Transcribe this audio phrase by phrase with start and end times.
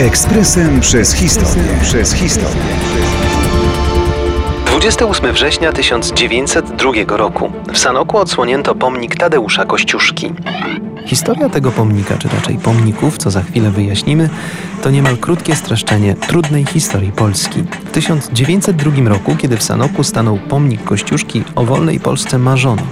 [0.00, 1.78] Ekspresem przez historię.
[1.82, 2.62] Przez historię.
[4.66, 10.32] 28 września 1902 roku w Sanoku odsłonięto pomnik Tadeusza Kościuszki.
[11.10, 14.28] Historia tego pomnika, czy raczej pomników, co za chwilę wyjaśnimy,
[14.82, 17.62] to niemal krótkie streszczenie trudnej historii Polski.
[17.62, 22.82] W 1902 roku, kiedy w Sanoku stanął pomnik Kościuszki, o wolnej Polsce marzono,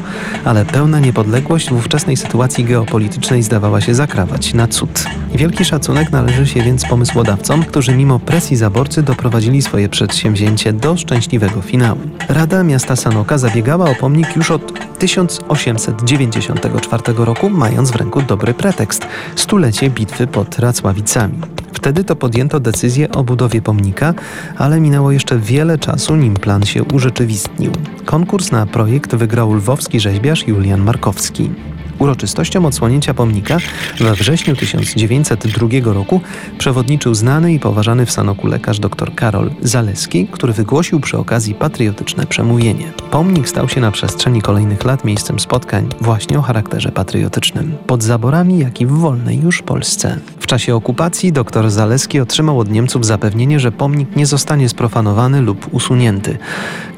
[0.45, 5.05] ale pełna niepodległość w ówczesnej sytuacji geopolitycznej zdawała się zakrawać na cud.
[5.35, 11.63] Wielki szacunek należy się więc pomysłodawcom, którzy mimo presji zaborcy doprowadzili swoje przedsięwzięcie do szczęśliwego
[11.63, 12.00] finału.
[12.29, 19.07] Rada miasta Sanoka zabiegała o pomnik już od 1894 roku, mając w ręku dobry pretekst
[19.36, 21.38] stulecie bitwy pod Racławicami.
[21.72, 24.14] Wtedy to podjęto decyzję o budowie pomnika,
[24.57, 27.72] ale minęło jeszcze wiele czasu, nim plan się urzeczywistnił.
[28.04, 31.50] Konkurs na projekt wygrał lwowski rzeźbiarz Julian Markowski.
[31.99, 33.58] Uroczystością odsłonięcia pomnika
[34.00, 36.20] we wrześniu 1902 roku
[36.58, 42.27] przewodniczył znany i poważany w Sanoku lekarz dr Karol Zaleski, który wygłosił przy okazji patriotyczne
[42.27, 42.92] przemówienie.
[43.11, 48.59] Pomnik stał się na przestrzeni kolejnych lat miejscem spotkań właśnie o charakterze patriotycznym, pod zaborami,
[48.59, 50.19] jak i w wolnej już Polsce.
[50.41, 55.75] W czasie okupacji dr Zaleski otrzymał od Niemców zapewnienie, że pomnik nie zostanie sprofanowany lub
[55.75, 56.39] usunięty.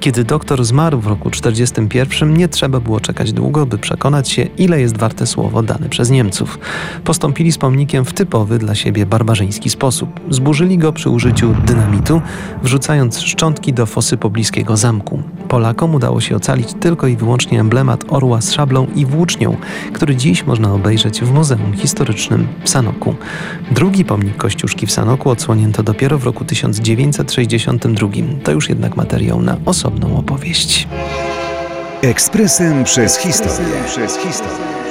[0.01, 4.81] Kiedy doktor zmarł w roku 1941, nie trzeba było czekać długo, by przekonać się, ile
[4.81, 6.59] jest warte słowo dane przez Niemców.
[7.05, 10.21] Postąpili z pomnikiem w typowy dla siebie barbarzyński sposób.
[10.31, 12.23] Zburzyli go przy użyciu dynamitu,
[12.63, 15.23] wrzucając szczątki do fosy pobliskiego zamku.
[15.51, 19.57] Polakom udało się ocalić tylko i wyłącznie emblemat orła z szablą i włócznią,
[19.93, 23.15] który dziś można obejrzeć w Muzeum Historycznym w Sanoku.
[23.71, 28.09] Drugi pomnik Kościuszki w Sanoku odsłonięto dopiero w roku 1962.
[28.45, 30.89] To już jednak materiał na osobną opowieść.
[32.03, 33.75] Ekspresem przez historię.
[33.87, 34.90] Przez historię.